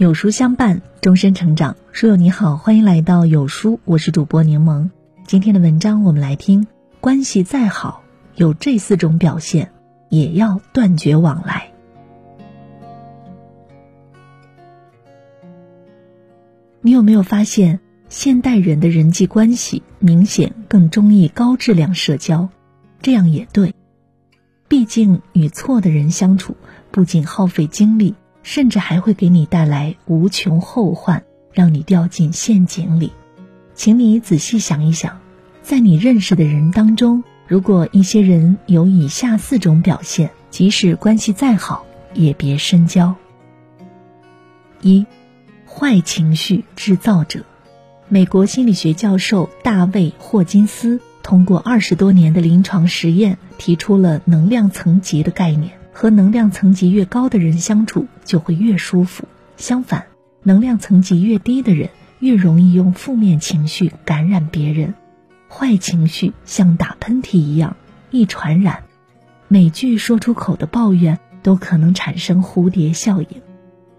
[0.00, 1.76] 有书相伴，终身成长。
[1.92, 4.88] 书友你好，欢迎来到有书，我是主播柠檬。
[5.26, 6.66] 今天的文章我们来听：
[7.02, 8.02] 关系再好，
[8.34, 9.72] 有这四种表现，
[10.08, 11.70] 也要断绝往来。
[16.80, 22.48] 你有没有发现，现代人的人际关系明显更中意高质量社交？
[23.02, 23.74] 这样也对，
[24.66, 26.56] 毕竟与错的人相处，
[26.90, 28.14] 不仅耗费精力。
[28.42, 33.12] 甚至还会给你带来无穷后患，让你掉进陷阱里。
[33.74, 35.20] 请你仔细想一想，
[35.62, 41.84] 在你认识的人当中，如果一些人有以下四种表现，即使关系再好，
[42.14, 43.14] 也别深交。
[44.82, 45.06] 一，
[45.66, 47.44] 坏情绪制造者。
[48.08, 55.79] 美国心理学教授大卫霍金斯通过二十多年的临床实验，提出了能量层级的概念。
[56.00, 59.24] 和能量层级越高的人相处就会越舒服，
[59.58, 60.06] 相反，
[60.42, 64.94] 能量层级越低的人越容易用负面情绪感染别人。
[65.50, 67.76] 坏情绪像打喷嚏一样
[68.10, 68.84] 易传染，
[69.46, 73.28] 每句说出口的抱怨都可能产生蝴蝶效应。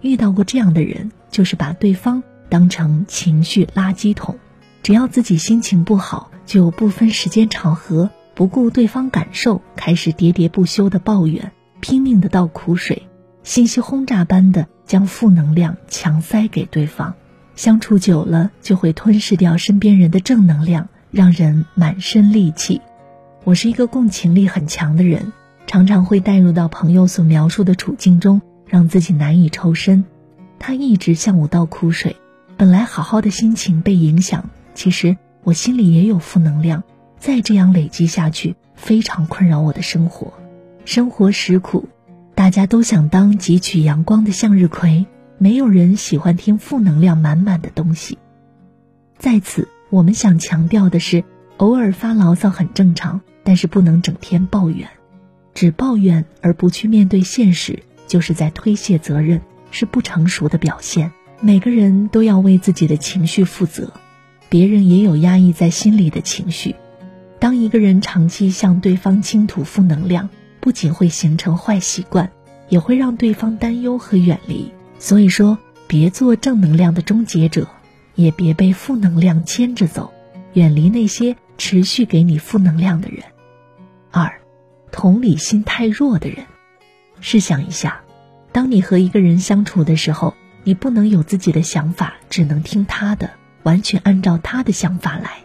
[0.00, 4.38] 遇到过这样的人，就是把对方当成情绪垃圾桶，
[4.82, 11.52] 只要自己心情不好，就不分时间场合，不顾对方感受，开始喋喋不休的抱怨。
[11.80, 13.08] 拼命的倒苦水，
[13.42, 17.14] 信息轰炸般的将负能量强塞给对方，
[17.56, 22.80] 相处久了就会吞噬掉身边人的正能量，让人满身戾气。
[23.44, 25.32] 我是一个共情力很强的人，
[25.66, 30.04] 常常会带入到朋友所描述的处境中，让自己难以抽身。
[30.58, 32.16] 他一直向我倒苦水，
[32.58, 36.84] 本来好好的心情被影响，其实我心里也有负能量，
[37.18, 40.34] 再这样累积下去，非常困扰我的生活。
[40.84, 41.88] 生活实苦，
[42.34, 45.06] 大家都想当汲取阳光的向日葵，
[45.38, 48.18] 没有人喜欢听负能量满满的东西。
[49.18, 51.22] 在此，我们想强调的是，
[51.58, 54.88] 偶尔发牢骚很正常，但是不能整天抱怨。
[55.54, 61.12] 只抱怨而不去面对现实，就是在推卸责任，是不成熟的表现。
[61.40, 63.92] 每个人都要为自己的情绪负责，
[64.48, 66.74] 别人也有压抑在心里的情绪。
[67.38, 70.28] 当一个人长期向对方倾吐负能量，
[70.60, 72.30] 不仅会形成坏习惯，
[72.68, 74.72] 也会让对方担忧和远离。
[74.98, 77.66] 所以说，别做正能量的终结者，
[78.14, 80.12] 也别被负能量牵着走，
[80.52, 83.24] 远离那些持续给你负能量的人。
[84.10, 84.40] 二，
[84.92, 86.44] 同理心太弱的人。
[87.20, 88.02] 试想一下，
[88.52, 90.34] 当你和一个人相处的时候，
[90.64, 93.30] 你不能有自己的想法，只能听他的，
[93.62, 95.38] 完全按照他的想法来，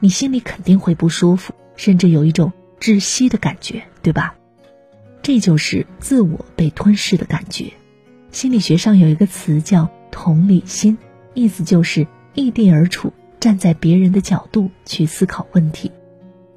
[0.00, 4.34] 你心里肯定会不舒服，甚至有一种窒息的感觉，对吧？
[5.28, 7.74] 这就是自我被吞噬的感觉。
[8.30, 10.96] 心理学上有一个词叫同理心，
[11.34, 15.92] 意思就是异地而处，站在别人的角度去思考问题。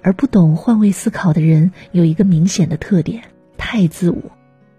[0.00, 3.24] 而不懂换位思考的人有一个明显的特点：
[3.58, 4.32] 太自我，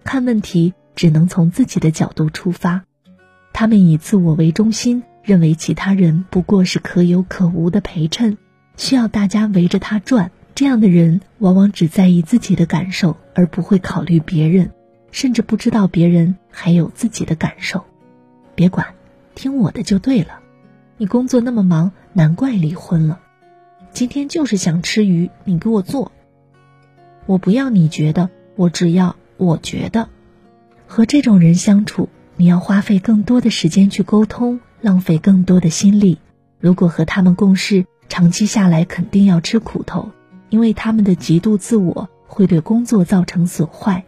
[0.03, 2.85] 看问题只能从自己的角度出发。
[3.53, 8.39] 他们以自我为中心，认为其他人不过是可有可无的陪衬，
[8.77, 10.31] 需要大家围着他转。
[10.55, 14.71] 这样的人往往只在意自己的感受，而不会考虑别人，
[15.11, 17.83] 甚至不知道别人还有自己的感受。
[18.55, 18.87] 别管，
[19.35, 20.39] 听我的就对了。
[20.95, 23.19] 你工作那么忙，难怪离婚了。
[23.91, 26.13] 今天就是想吃鱼，你给我做。
[27.25, 30.07] 我不要你觉得，我只要我觉得。
[30.87, 32.07] 和这种人相处，
[32.37, 36.19] 你要花费更多的时间去沟通，浪费更多的心力。
[36.61, 40.11] 如果和他们共事，长期下来肯定要吃苦头。
[40.55, 44.05] 因为他们的极度自我会对工作造成损坏，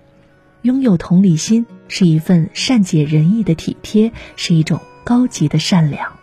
[0.62, 6.14] 拥有同理心是一份善解人意的体贴，是一种高级的善良。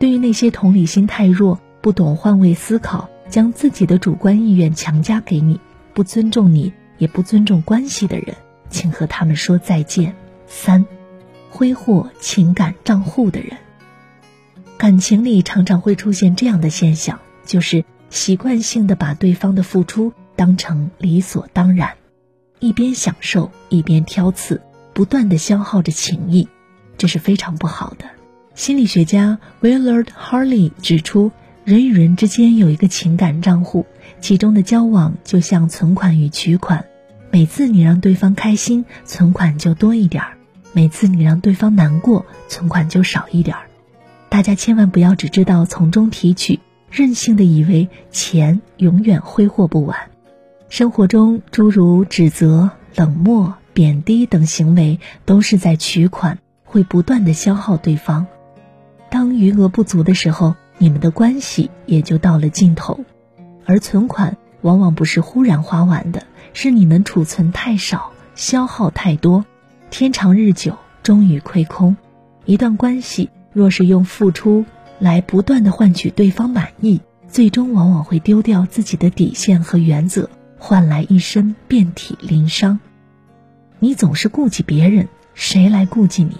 [0.00, 5.60] 对于那些同理心太弱、不懂换位思考、将自己的主观意愿强加给你、
[5.94, 8.34] 不尊重你也不尊重关系的人，
[8.68, 10.16] 请和他们说再见。
[10.48, 10.84] 三，
[11.50, 13.58] 挥霍情感账户的人，
[14.76, 17.84] 感情里常常会出现这样的现象，就是。
[18.10, 21.94] 习惯性的把对方的付出当成理所当然，
[22.58, 24.60] 一边享受一边挑刺，
[24.92, 26.48] 不断的消耗着情谊，
[26.98, 28.04] 这是非常不好的。
[28.54, 31.30] 心理学家 Willard Harley 指出，
[31.64, 33.86] 人与人之间有一个情感账户，
[34.20, 36.84] 其中的交往就像存款与取款，
[37.30, 40.32] 每次你让对方开心，存款就多一点儿；
[40.72, 43.66] 每次你让对方难过，存款就少一点儿。
[44.28, 46.58] 大家千万不要只知道从中提取。
[46.90, 50.10] 任性的以为钱永远挥霍不完，
[50.68, 58.26] 生活中诸如指责、冷漠、贬低等行为，都是在取款，会不断的消耗对方。
[59.08, 63.04] 当余额不足的时候，你们的关系也就到了尽头。
[63.66, 69.44] 而存款往往不是忽然花完的，是你们储存太少，消耗太多，
[69.90, 71.96] 天长日久，终于亏空。
[72.46, 74.64] 一段关系若是用付出
[75.00, 82.78] 来不断的换取对方满意，最终往往会丢掉自己的底线和原则，换来一身遍体鳞伤。
[83.80, 86.36] 你总是顾及别人，谁来顾及你？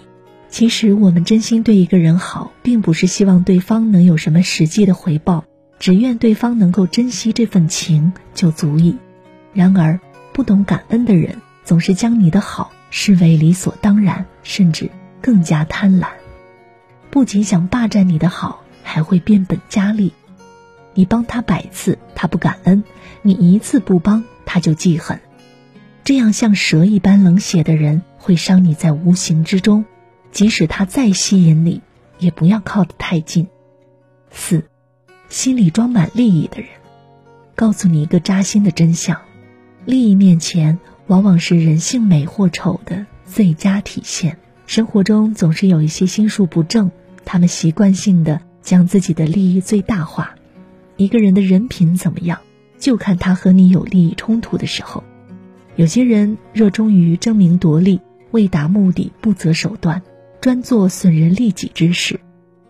[0.49, 5.43] 其实我们真心对一个人好，并不是希望对方能有什么实际的回报。
[5.79, 8.97] 只愿对方能够珍惜这份情就足矣。
[9.51, 9.99] 然而，
[10.31, 14.91] 不懂感恩的人总是将你的好视为理所当然，甚至
[15.21, 16.20] 更加贪婪。
[17.11, 20.13] 不仅想霸占你的好，还会变本加厉。
[20.93, 22.83] 你帮他百次，他不感恩；
[23.21, 25.19] 你一次不帮，他就记恨。
[26.03, 29.85] 这样像蛇一般冷血的人，会伤你在无形之中。
[30.31, 31.81] 即使他再吸引你，
[32.17, 33.47] 也不要靠得太近。
[34.31, 34.63] 四。
[35.27, 36.69] 心里装满利益的人，
[37.55, 39.21] 告诉你一个扎心的真相：
[39.85, 44.37] 利益面前，往往是人性美或丑的最佳体现。
[44.67, 46.91] 生活中总是有一些心术不正，
[47.25, 50.35] 他们习惯性的将自己的利益最大化。
[50.97, 52.39] 一个人的人品怎么样，
[52.77, 55.03] 就看他和你有利益冲突的时候。
[55.75, 58.01] 有些人热衷于争名夺利，
[58.31, 60.01] 为达目的不择手段，
[60.41, 62.19] 专做损人利己之事，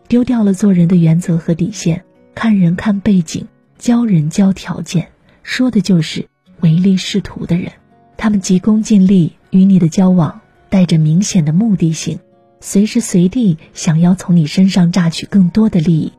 [0.07, 2.03] 丢掉了做人的原则和底线。
[2.35, 5.09] 看人看背景，教人教条件，
[5.43, 6.27] 说的就是
[6.61, 7.71] 唯利是图的人。
[8.15, 10.39] 他们急功近利，与你的交往
[10.69, 12.19] 带着明显的目的性，
[12.61, 16.13] 随时随地想要从你身上榨取更多的利益。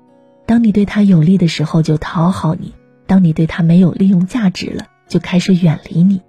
[0.44, 2.73] 当你对他有利的时候，就讨好你；
[3.06, 6.21] 当你对他没有利用价值了，就开始远离你。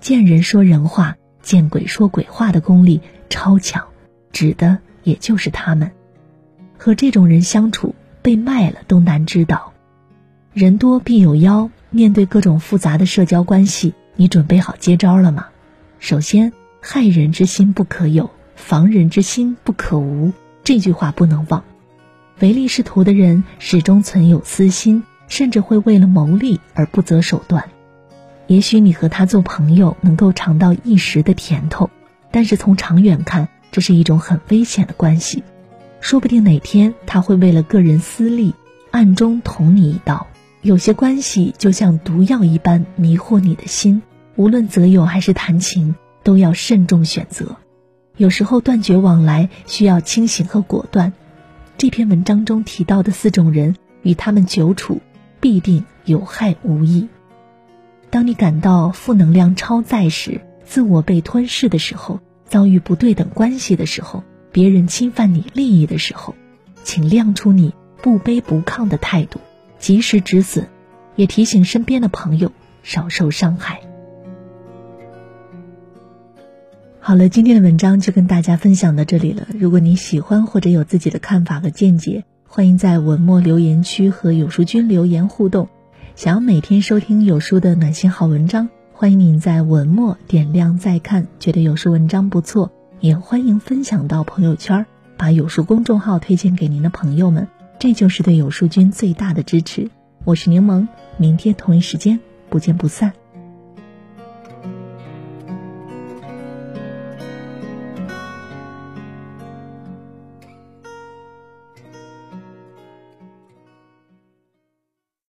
[0.00, 3.84] 见人说人话，见鬼说鬼话的功力超强，
[4.30, 5.90] 指的也就是他们。
[6.78, 7.94] 和这种人相处。
[8.22, 9.74] 被卖了都难知道，
[10.54, 11.70] 人多必有妖。
[11.90, 15.48] 面对各种复杂的社交关系，你准备好接招了吗？
[15.98, 20.32] 首先，害人之心不可有，防人之心不可无。
[20.62, 21.62] 这句话不能忘。
[22.40, 27.70] 唯利是图的人始终存有私心，甚至会为了谋利而不择手段。
[28.46, 31.90] 也许你和他做朋友能够尝到一时的甜头，
[32.30, 35.42] 但是从长远看，这是一种很危险的关系。
[36.00, 38.54] 说不定哪天他会为了个人私利，
[38.90, 40.26] 暗中捅你一刀。
[40.60, 44.02] 有些关系就像毒药一般迷惑你的心，
[44.36, 47.56] 无论择友还是谈情，都要慎重选择。
[48.16, 51.12] 有时候断绝往来需要清醒和果断。
[51.76, 55.00] 这篇文章中提到的四种人，与他们久处
[55.40, 57.08] 必定有害无益。
[58.10, 64.22] 当你感到负能量超载时，自我被吞噬的时候，遭遇不对等关系的时候。
[64.52, 66.36] 别人侵犯你利益的时候，
[66.84, 69.40] 请亮出你不卑不亢的态度，
[69.80, 70.68] 及时止损，
[71.16, 72.52] 也提醒身边的朋友
[72.84, 73.80] 少受伤害。
[77.06, 79.46] 好了，今天的文章就跟大家分享到这里了。
[79.58, 85.68] 如果你喜欢或者有自己的看法和见解，欢迎在文末留言区和有书君留言互动。
[86.16, 91.26] 想要每天收听有书的暖心好文章，欢迎您在文末点亮再看。
[91.38, 92.72] 觉得有书文章不错。
[93.00, 94.86] 也欢迎分享到朋友圈，
[95.18, 99.90] 把有书公众号推荐给您的朋友们，这就是对有书君最大的支持。
[100.24, 102.18] 我是柠檬，明天同一时间
[102.48, 103.12] 不见不散。